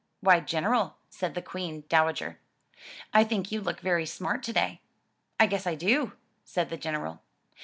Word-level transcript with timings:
"Why, 0.19 0.39
General," 0.39 0.95
said 1.11 1.35
the 1.35 1.43
Queen 1.43 1.83
Dowa 1.87 2.11
ger, 2.13 2.39
"I 3.13 3.23
think 3.23 3.51
you 3.51 3.61
look 3.61 3.81
very 3.81 4.07
smart 4.07 4.41
today." 4.41 4.81
"I 5.39 5.45
guess 5.45 5.67
I 5.67 5.75
do," 5.75 6.13
said 6.43 6.71
the 6.71 6.75
General. 6.77 7.21